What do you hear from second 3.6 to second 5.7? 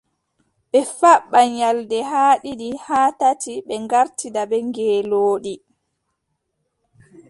ɓe ngartida bee ngeelooɗi,